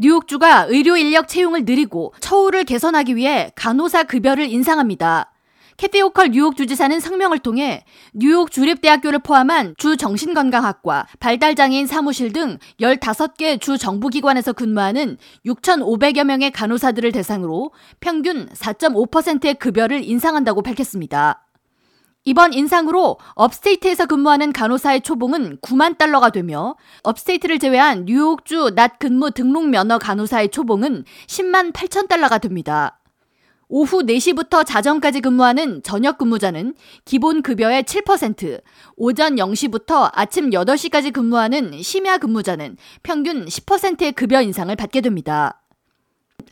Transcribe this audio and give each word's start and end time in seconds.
뉴욕주가 0.00 0.66
의료 0.68 0.96
인력 0.96 1.26
채용을 1.26 1.64
느리고 1.64 2.14
처우를 2.20 2.62
개선하기 2.62 3.16
위해 3.16 3.50
간호사 3.56 4.04
급여를 4.04 4.48
인상합니다. 4.48 5.32
캐티 5.76 6.00
오컬 6.02 6.30
뉴욕 6.30 6.56
주지사는 6.56 7.00
성명을 7.00 7.40
통해 7.40 7.84
뉴욕 8.12 8.50
주립대학교를 8.50 9.18
포함한 9.20 9.74
주 9.76 9.96
정신건강학과, 9.96 11.06
발달장애인 11.18 11.88
사무실 11.88 12.32
등 12.32 12.58
15개 12.80 13.60
주 13.60 13.76
정부기관에서 13.76 14.52
근무하는 14.52 15.18
6,500여 15.46 16.22
명의 16.22 16.52
간호사들을 16.52 17.10
대상으로 17.10 17.72
평균 17.98 18.48
4.5%의 18.50 19.54
급여를 19.54 20.04
인상한다고 20.04 20.62
밝혔습니다. 20.62 21.47
이번 22.28 22.52
인상으로 22.52 23.16
업스테이트에서 23.36 24.04
근무하는 24.04 24.52
간호사의 24.52 25.00
초봉은 25.00 25.60
9만 25.62 25.96
달러가 25.96 26.28
되며 26.28 26.76
Upstate를 27.02 27.58
제외한 27.58 28.04
뉴욕주 28.04 28.72
낮 28.74 28.98
근무 28.98 29.30
등록 29.30 29.66
면허 29.70 29.96
간호사의 29.96 30.50
초봉은 30.50 31.04
10만 31.26 31.72
8천 31.72 32.06
달러가 32.06 32.36
됩니다. 32.36 33.00
오후 33.68 34.02
4시부터 34.02 34.66
자정까지 34.66 35.22
근무하는 35.22 35.82
저녁 35.82 36.18
근무자는 36.18 36.74
기본 37.06 37.40
급여의 37.40 37.84
7%, 37.84 38.60
오전 38.96 39.36
0시부터 39.36 40.10
아침 40.12 40.50
8시까지 40.50 41.14
근무하는 41.14 41.80
심야 41.80 42.18
근무자는 42.18 42.76
평균 43.02 43.46
10%의 43.46 44.12
급여 44.12 44.42
인상을 44.42 44.76
받게 44.76 45.00
됩니다. 45.00 45.62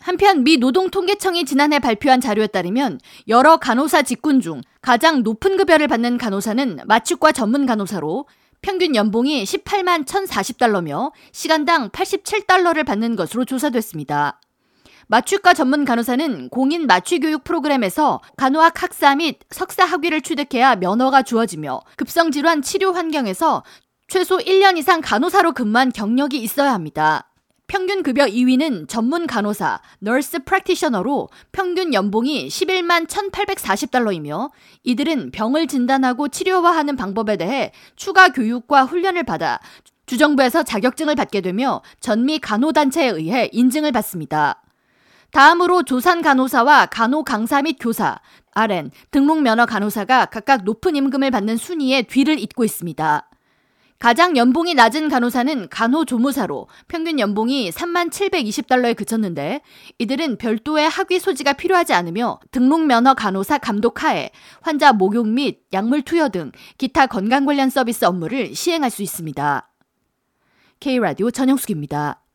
한편 0.06 0.44
미 0.44 0.56
노동통계청이 0.56 1.44
지난해 1.44 1.80
발표한 1.80 2.20
자료에 2.20 2.46
따르면 2.46 3.00
여러 3.26 3.56
간호사 3.56 4.02
직군 4.02 4.40
중 4.40 4.60
가장 4.80 5.24
높은 5.24 5.56
급여를 5.56 5.88
받는 5.88 6.16
간호사는 6.16 6.78
마취과 6.86 7.32
전문 7.32 7.66
간호사로 7.66 8.28
평균 8.62 8.94
연봉이 8.94 9.42
18만 9.42 10.06
1,040달러며 10.06 11.10
시간당 11.32 11.90
87달러를 11.90 12.86
받는 12.86 13.16
것으로 13.16 13.44
조사됐습니다. 13.44 14.40
마취과 15.08 15.54
전문 15.54 15.84
간호사는 15.84 16.50
공인 16.50 16.86
마취 16.86 17.18
교육 17.18 17.42
프로그램에서 17.42 18.20
간호학 18.36 18.80
학사 18.84 19.16
및 19.16 19.40
석사 19.50 19.84
학위를 19.84 20.20
취득해야 20.20 20.76
면허가 20.76 21.22
주어지며 21.22 21.80
급성질환 21.96 22.62
치료 22.62 22.92
환경에서 22.92 23.64
최소 24.06 24.38
1년 24.38 24.78
이상 24.78 25.00
간호사로 25.00 25.50
근무한 25.50 25.90
경력이 25.90 26.38
있어야 26.38 26.72
합니다. 26.72 27.32
평균 27.68 28.04
급여 28.04 28.26
2위는 28.26 28.88
전문 28.88 29.26
간호사, 29.26 29.80
nurse 30.00 30.40
practitioner로 30.44 31.28
평균 31.50 31.92
연봉이 31.92 32.46
11만 32.46 33.06
1,840달러이며 33.08 34.50
이들은 34.84 35.32
병을 35.32 35.66
진단하고 35.66 36.28
치료화하는 36.28 36.94
방법에 36.94 37.36
대해 37.36 37.72
추가 37.96 38.28
교육과 38.28 38.84
훈련을 38.84 39.24
받아 39.24 39.58
주정부에서 40.06 40.62
자격증을 40.62 41.16
받게 41.16 41.40
되며 41.40 41.82
전미 41.98 42.38
간호단체에 42.38 43.08
의해 43.08 43.50
인증을 43.52 43.90
받습니다. 43.90 44.62
다음으로 45.32 45.82
조산 45.82 46.22
간호사와 46.22 46.86
간호 46.86 47.24
강사 47.24 47.60
및 47.62 47.78
교사, 47.80 48.20
RN, 48.52 48.92
등록 49.10 49.42
면허 49.42 49.66
간호사가 49.66 50.26
각각 50.26 50.62
높은 50.62 50.94
임금을 50.94 51.32
받는 51.32 51.56
순위에 51.56 52.02
뒤를 52.02 52.38
잇고 52.38 52.64
있습니다. 52.64 53.28
가장 53.98 54.36
연봉이 54.36 54.74
낮은 54.74 55.08
간호사는 55.08 55.68
간호조무사로 55.70 56.68
평균 56.86 57.18
연봉이 57.18 57.70
3만 57.70 58.10
720달러에 58.10 58.94
그쳤는데 58.94 59.62
이들은 59.98 60.36
별도의 60.36 60.88
학위 60.88 61.18
소지가 61.18 61.54
필요하지 61.54 61.94
않으며 61.94 62.38
등록 62.50 62.84
면허 62.84 63.14
간호사 63.14 63.58
감독 63.58 64.02
하에 64.02 64.30
환자 64.60 64.92
목욕 64.92 65.28
및 65.28 65.60
약물 65.72 66.02
투여 66.02 66.28
등 66.28 66.52
기타 66.76 67.06
건강 67.06 67.46
관련 67.46 67.70
서비스 67.70 68.04
업무를 68.04 68.54
시행할 68.54 68.90
수 68.90 69.02
있습니다. 69.02 69.70
K라디오 70.80 71.30
전영숙입니다. 71.30 72.25